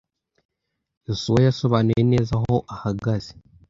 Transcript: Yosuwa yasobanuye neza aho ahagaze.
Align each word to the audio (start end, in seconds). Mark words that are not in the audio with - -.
Yosuwa 1.07 1.39
yasobanuye 1.47 2.01
neza 2.11 2.31
aho 2.39 2.55
ahagaze. 2.75 3.31